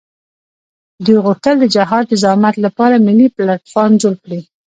دوی 1.05 1.17
غوښتل 1.25 1.55
د 1.59 1.65
جهاد 1.75 2.03
د 2.09 2.13
زعامت 2.23 2.55
لپاره 2.65 3.03
ملي 3.07 3.27
پلټفارم 3.35 3.93
جوړ 4.01 4.13
کړي. 4.23 4.39